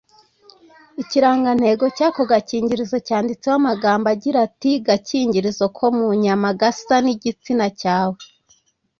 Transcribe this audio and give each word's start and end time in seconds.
Ikirangantego 1.01 1.85
cy’ako 1.97 2.21
gakingirizo 2.31 2.97
cyanditseho 3.07 3.55
amagambo 3.61 4.05
agira 4.15 4.37
ati” 4.47 4.69
gakingirizo 4.87 5.65
ko 5.77 5.85
mu 5.97 6.07
nyama 6.23 6.49
gasa 6.59 6.95
n’igitsina 7.03 7.67
cyawe” 7.79 8.19